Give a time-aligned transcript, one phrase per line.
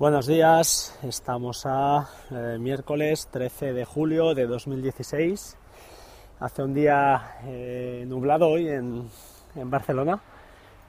[0.00, 5.58] Buenos días, estamos a eh, miércoles 13 de julio de 2016.
[6.38, 9.10] Hace un día eh, nublado hoy en,
[9.54, 10.22] en Barcelona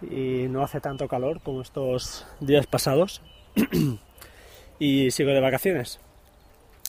[0.00, 3.20] y no hace tanto calor como estos días pasados
[4.78, 5.98] y sigo de vacaciones.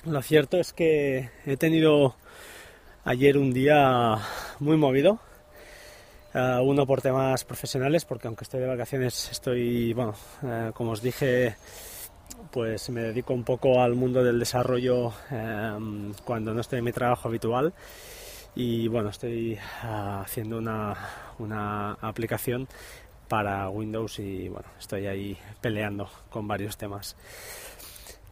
[0.06, 2.18] Lo cierto es que he tenido
[3.04, 4.20] ayer un día
[4.60, 5.18] muy movido,
[6.36, 10.14] eh, uno por temas profesionales, porque aunque estoy de vacaciones estoy, bueno,
[10.76, 11.56] como os dije,
[12.52, 16.92] pues me dedico un poco al mundo del desarrollo eh, cuando no estoy en mi
[16.92, 17.74] trabajo habitual
[18.56, 20.96] y bueno, estoy uh, haciendo una,
[21.40, 22.68] una, aplicación
[23.28, 27.16] para Windows y bueno, estoy ahí peleando con varios temas.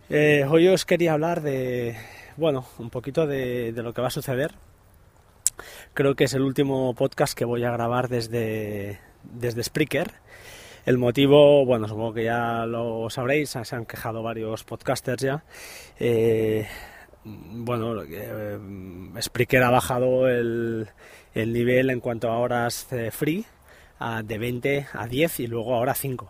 [0.10, 1.96] Eh, hoy os quería hablar de,
[2.36, 4.56] bueno, un poquito de, de, lo que va a suceder.
[5.94, 10.14] Creo que es el último podcast que voy a grabar desde, desde Spreaker.
[10.90, 15.44] El motivo, bueno, supongo que ya lo sabréis, se han quejado varios podcasters ya.
[16.00, 16.68] Eh,
[17.24, 18.58] bueno, eh,
[19.22, 20.88] Spreaker ha bajado el,
[21.36, 23.46] el, nivel en cuanto a horas free
[24.00, 26.28] a, de 20 a 10 y luego ahora 5.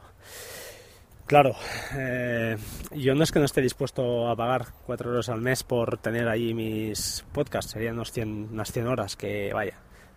[1.25, 1.55] Claro,
[1.95, 2.57] eh,
[2.91, 6.27] yo no es que no esté dispuesto a pagar 4 euros al mes por tener
[6.27, 9.75] ahí mis podcasts, serían unos 100, unas 100 horas que, vaya,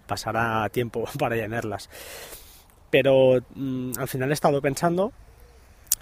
[0.09, 1.89] pasará tiempo para llenarlas.
[2.93, 5.13] Pero mmm, al final he estado pensando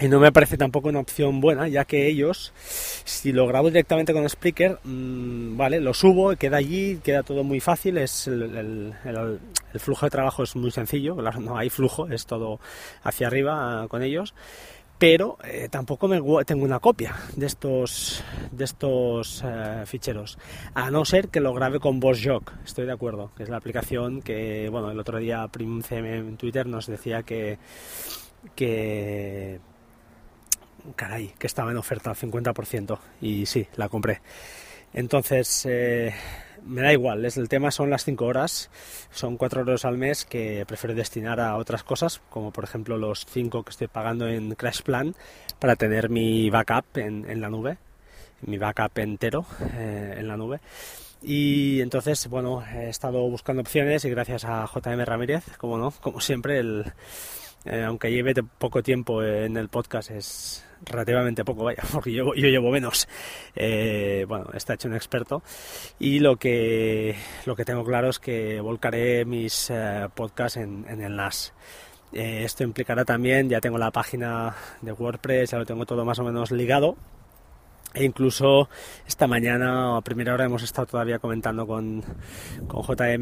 [0.00, 2.52] y no me parece tampoco una opción buena, ya que ellos,
[3.04, 7.60] si lo grabo directamente con Spreaker, mmm, vale, lo subo, queda allí, queda todo muy
[7.60, 8.94] fácil, es el,
[9.78, 12.60] flujo de trabajo es muy sencillo, no hay flujo, es todo
[13.04, 14.34] hacia arriba uh, con ellos,
[15.00, 20.38] pero eh, tampoco me tengo una copia de estos de estos uh, ficheros,
[20.74, 24.20] a no ser que lo grabe con VoiceJog, estoy de acuerdo, que es la aplicación
[24.20, 27.58] que, bueno, el otro día PrimCM en Twitter nos decía que
[28.54, 29.58] que
[30.96, 34.20] caray, que estaba en oferta al 50% y sí, la compré.
[34.92, 36.12] Entonces, eh,
[36.64, 38.70] me da igual, es, el tema son las 5 horas,
[39.10, 43.24] son 4 euros al mes que prefiero destinar a otras cosas, como por ejemplo los
[43.26, 45.14] 5 que estoy pagando en Crash Plan
[45.58, 47.78] para tener mi backup en, la nube,
[48.42, 50.60] mi backup entero eh, en la nube.
[51.22, 56.20] Y entonces, bueno, he estado buscando opciones y gracias a JM Ramírez, como no, como
[56.20, 56.92] siempre, el,
[57.66, 62.48] eh, aunque lleve poco tiempo en el podcast, es relativamente poco, vaya, porque yo, yo
[62.48, 63.08] llevo menos.
[63.54, 65.42] Eh, bueno, está hecho un experto.
[65.98, 71.02] Y lo que, lo que tengo claro es que volcaré mis eh, podcasts en, en,
[71.02, 71.52] el NAS.
[72.12, 76.18] Eh, esto implicará también, ya tengo la página de WordPress, ya lo tengo todo más
[76.18, 76.96] o menos ligado.
[77.92, 78.68] E incluso
[79.06, 82.04] esta mañana a primera hora hemos estado todavía comentando con,
[82.68, 83.20] con JM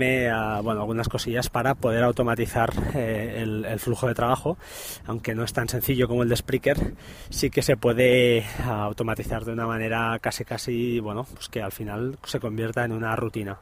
[0.63, 4.59] bueno, algunas cosillas para poder automatizar eh, el, flujo de trabajo,
[5.07, 6.95] aunque no es tan sencillo como el de Spreaker,
[7.31, 12.19] sí que se puede automatizar de una manera casi casi, bueno, pues que al final
[12.25, 13.61] se convierta en una rutina.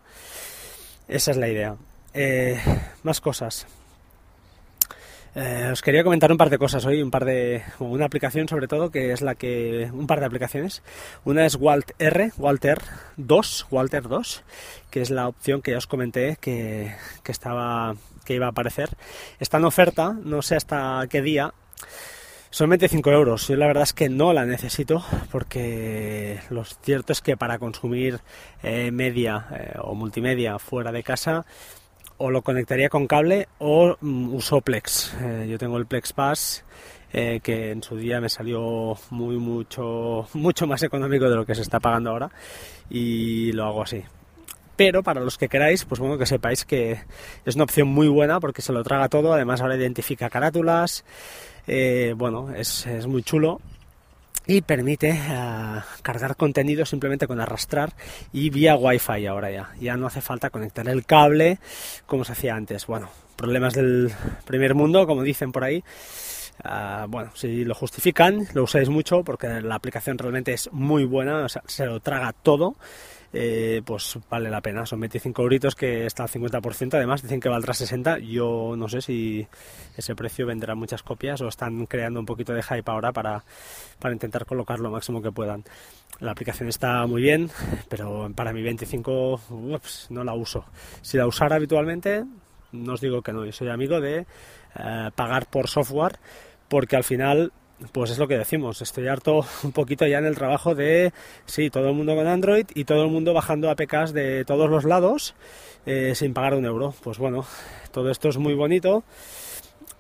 [1.07, 1.77] Esa es la idea.
[2.15, 2.61] Eh,
[3.05, 3.67] más cosas.
[5.39, 8.69] Eh, os quería comentar un par de cosas hoy, un par de una aplicación sobre
[8.69, 10.83] todo que es la que un par de aplicaciones.
[11.27, 12.81] Una es Walt R, Walter
[13.19, 14.43] 2, Walter 2,
[14.89, 18.89] que es la opción que ya os comenté que, que estaba que iba a aparecer.
[19.39, 21.53] Está en oferta, no sé hasta qué día.
[22.49, 23.47] Son 25 euros.
[23.49, 28.21] Yo la verdad es que no la necesito porque lo cierto es que para consumir
[28.63, 31.45] eh, media eh, o multimedia fuera de casa
[32.19, 35.15] o lo conectaría con cable o um, uso Plex.
[35.21, 36.65] Eh, yo tengo el Plex Pass
[37.13, 41.55] eh, que en su día me salió muy mucho mucho más económico de lo que
[41.55, 42.31] se está pagando ahora
[42.91, 44.03] y lo hago así.
[44.77, 46.99] Pero para los que queráis, pues bueno, que sepáis que
[47.47, 51.05] es una opción muy buena porque se lo traga todo, además ahora identifica carátulas,
[51.67, 53.61] eh, bueno, es, es muy chulo
[54.47, 57.93] y permite uh, cargar contenido simplemente con arrastrar
[58.33, 59.71] y vía wifi ahora ya.
[59.81, 61.59] Ya no hace falta conectar el cable
[62.07, 62.87] como se hacía antes.
[62.87, 64.13] Bueno problemas del
[64.47, 65.83] primer mundo como dicen por ahí.
[66.65, 71.45] Uh, bueno si lo justifican lo usáis mucho porque la aplicación realmente es muy buena
[71.45, 72.77] o sea, se lo traga todo
[73.39, 74.87] eh, pues vale la pena.
[74.87, 76.95] Son 25 euritos que está al 50%.
[76.95, 78.19] Además, dicen que valdrá 60.
[78.21, 79.47] Yo no sé si
[79.95, 83.45] ese precio venderá muchas copias o están creando un poquito de hype ahora para,
[83.99, 85.65] para intentar colocar lo máximo que puedan.
[86.21, 87.51] La aplicación está muy bien,
[87.91, 90.65] pero para mi 25 ups, no la uso.
[91.03, 92.25] Si la usara habitualmente,
[92.73, 93.45] no os digo que no.
[93.45, 94.27] Yo soy amigo de
[94.79, 96.19] eh, pagar por software
[96.69, 97.53] porque al final
[97.93, 101.13] pues es lo que decimos, estoy harto un poquito ya en el trabajo de,
[101.45, 104.85] sí, todo el mundo con Android y todo el mundo bajando APKs de todos los
[104.85, 105.35] lados
[105.85, 106.95] eh, sin pagar un euro.
[107.03, 107.47] Pues bueno,
[107.93, 109.05] todo esto es muy bonito,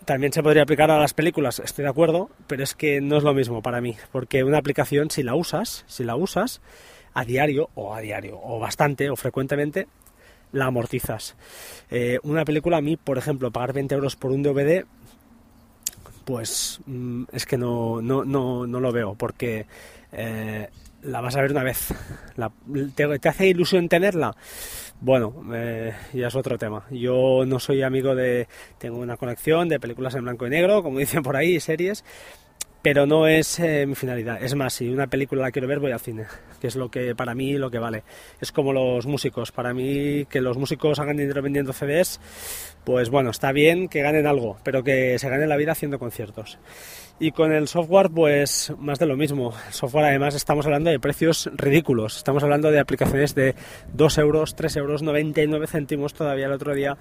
[0.06, 3.24] también se podría aplicar a las películas, estoy de acuerdo, pero es que no es
[3.24, 6.60] lo mismo para mí, porque una aplicación si la usas, si la usas
[7.12, 9.88] a diario o a diario o bastante o frecuentemente,
[10.52, 11.36] la amortizas.
[11.90, 14.84] Eh, una película a mí, por ejemplo, pagar 20 euros por un DVD,
[16.26, 19.64] pues mm, es que no, no, no, no lo veo, porque
[20.12, 20.68] eh,
[21.02, 21.94] la vas a ver una vez.
[22.94, 24.36] ¿te, hace ilusión tenerla?
[25.00, 26.84] Bueno, eh, ya es otro tema.
[26.90, 28.48] Yo no soy amigo de...
[28.78, 32.04] Tengo una colección de películas en blanco y negro, como dicen por ahí, series,
[32.86, 34.40] pero no es eh, mi finalidad.
[34.40, 36.26] Es más, si una película la quiero ver, voy al cine,
[36.60, 38.04] que es lo que para mí lo que vale.
[38.40, 39.50] Es como los músicos.
[39.50, 42.20] Para mí, que los músicos hagan dinero vendiendo CDs,
[42.84, 46.60] pues bueno, está bien que ganen algo, pero que se ganen la vida haciendo conciertos.
[47.18, 49.52] Y con el software, pues más de lo mismo.
[49.66, 52.16] El software, además, estamos hablando de precios ridículos.
[52.16, 53.56] Estamos hablando de aplicaciones de
[53.94, 56.96] 2 euros, 3 euros, 99 céntimos todavía el otro día.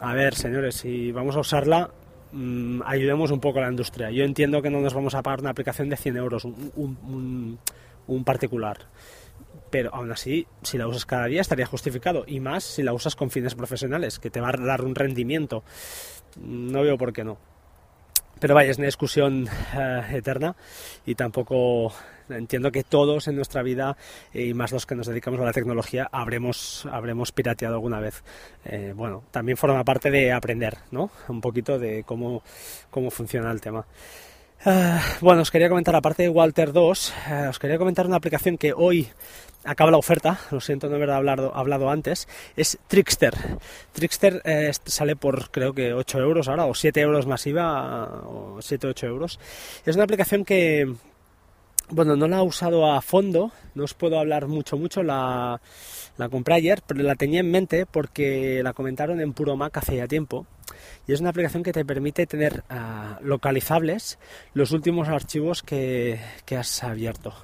[0.00, 1.90] A ver, señores, si vamos a usarla,
[2.32, 4.10] Mm, ayudemos un poco a la industria.
[4.10, 7.58] Yo entiendo que no nos vamos a pagar una aplicación de 100 euros, un,
[8.24, 8.78] particular.
[9.70, 12.24] Pero aún así, si la usas cada día estaría justificado.
[12.26, 15.62] Y más si la usas con fines profesionales, que te va a dar un rendimiento.
[16.40, 17.38] No veo por qué no.
[18.40, 19.46] Pero vaya, es una discusión
[19.76, 20.56] eh, eterna
[21.04, 21.92] y tampoco
[22.30, 23.98] entiendo que todos en nuestra vida,
[24.32, 28.22] eh, y más los que nos dedicamos a la tecnología, habremos, habremos pirateado alguna vez.
[28.64, 31.10] Eh, bueno, también forma parte de aprender, ¿no?
[31.28, 32.42] Un poquito de cómo,
[32.90, 33.84] cómo funciona el tema.
[34.62, 38.58] Ah, bueno, os quería comentar, aparte de Walter 2, eh, os quería comentar una aplicación
[38.58, 39.08] que hoy
[39.64, 43.32] acaba la oferta, lo siento no haber hablado, hablado antes, es Trickster.
[43.92, 44.42] Trickster
[44.84, 49.40] sale por creo que 8 euros ahora, o 7 euros masiva, o 7-8 euros.
[49.86, 50.92] Es una aplicación que,
[51.88, 55.58] bueno, no la he usado a fondo, no os puedo hablar mucho, mucho, la,
[56.18, 59.96] la compré ayer, pero la tenía en mente porque la comentaron en Puro Mac hace
[59.96, 60.46] ya tiempo.
[61.06, 64.18] Y es una aplicación que te permite tener ah, localizables
[64.54, 66.18] los últimos archivos que,
[66.56, 67.34] has abierto.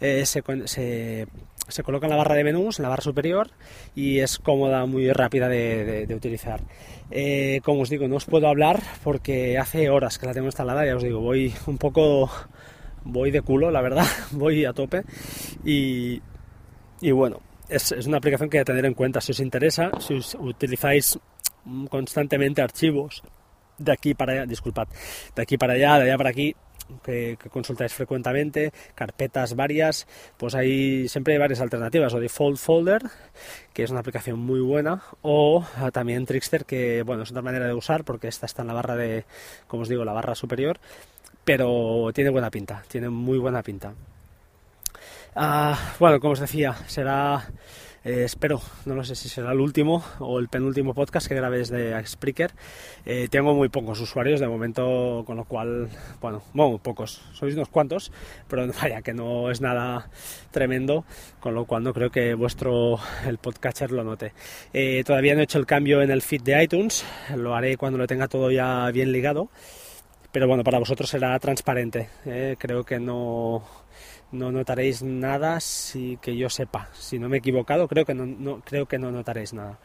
[0.00, 3.50] Eh, se, se, coloca en la barra de menús, en la barra superior,
[3.94, 6.62] y es cómoda, muy rápida de, utilizar.
[7.10, 10.86] Eh, como os digo, no os puedo hablar porque hace horas que la tengo instalada,
[10.86, 12.30] ya os digo, voy un poco
[13.04, 15.02] voy de culo, la verdad, voy a tope.
[15.64, 16.22] Y,
[17.00, 19.20] y bueno, es, es, una aplicación que hay que tener en cuenta.
[19.20, 21.18] Si os interesa, si utilizáis
[21.88, 23.22] constantemente archivos
[23.78, 24.88] de aquí para allá, disculpad,
[25.34, 26.54] de aquí para allá, de allá para aquí,
[27.02, 33.02] que, consultáis frecuentemente, carpetas varias, pues hay siempre hay varias alternativas, o Default Folder,
[33.72, 37.74] que es una aplicación muy buena, o también Trickster, que bueno, es otra manera de
[37.74, 39.24] usar, porque esta está en la barra de,
[39.66, 40.78] como os digo, la barra superior,
[41.44, 43.94] pero tiene buena pinta, tiene muy buena pinta.
[45.34, 47.48] Ah, bueno, como os decía, será,
[48.04, 51.58] eh, espero, no lo sé si será el último o el penúltimo podcast que grabé
[51.58, 52.52] desde Spreaker.
[53.04, 55.88] Eh, tengo muy pocos usuarios de momento, con lo cual,
[56.20, 58.10] bueno, muy pocos, sois unos cuantos,
[58.48, 60.08] pero vaya que no es nada
[60.50, 61.04] tremendo,
[61.40, 64.32] con lo cual no creo que vuestro, el podcatcher lo note.
[64.72, 67.04] Eh, todavía no he hecho el cambio en el feed de iTunes,
[67.36, 69.50] lo haré cuando lo tenga todo ya bien ligado
[70.32, 72.08] pero bueno, para vosotros será transparente.
[72.24, 72.56] ¿eh?
[72.58, 73.62] Creo que no,
[74.32, 76.88] no notaréis nada si que yo sepa.
[76.92, 79.78] Si no me he equivocado, creo que no, creo que no notaréis nada.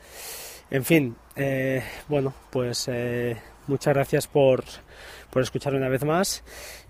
[0.69, 4.63] En fin, eh, bueno, pues eh, muchas gracias por,
[5.29, 6.43] por escuchar una vez más.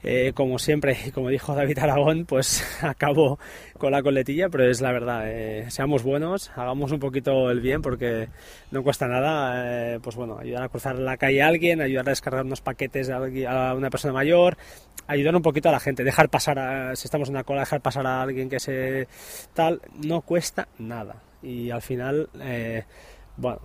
[0.08, 3.40] Eh, como siempre, y como dijo David Aragón, pues acabo
[3.80, 7.82] con la coletilla, pero es la verdad, eh, seamos buenos, hagamos un poquito el bien
[7.82, 8.30] porque
[8.70, 12.12] no cuesta nada, eh, pues bueno, ayudar a cruzar la calle a alguien, ayudar a
[12.12, 13.20] descargar unos paquetes a,
[13.74, 14.58] una persona mayor,
[15.08, 17.82] ayudar un poquito a la gente, dejar pasar, a, si estamos en una cola, dejar
[17.82, 19.08] pasar a alguien que se
[19.56, 21.16] tal, no cuesta nada.
[21.42, 22.30] Y al final,
[23.38, 23.60] bueno,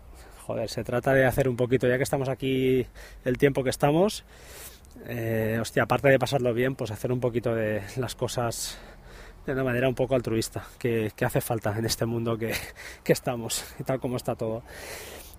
[0.66, 2.86] se trata de hacer un poquito, ya que estamos aquí
[3.24, 4.24] el tiempo que estamos,
[5.06, 8.78] eh, aparte de pasarlo bien, pues hacer un poquito de las cosas
[9.46, 12.52] de una manera un poco altruista, que, hace falta en este mundo que,
[13.06, 14.62] estamos y tal como está todo.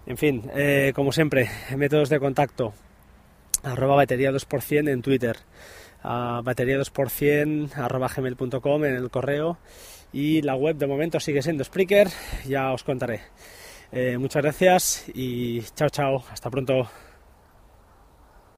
[0.05, 2.73] En fin, eh, como siempre, métodos de contacto,
[3.63, 5.37] arroba batería 2% en Twitter,
[6.03, 9.59] batería 2% arroba gmail.com en el correo
[10.13, 12.07] y la web de momento sigue siendo Spreaker,
[12.47, 13.21] ya os contaré.
[13.91, 16.89] Eh, muchas gracias y chao chao, hasta pronto.